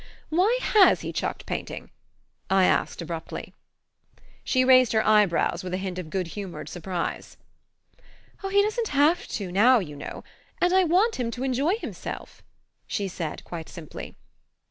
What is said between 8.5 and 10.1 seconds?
doesn't HAVE to now, you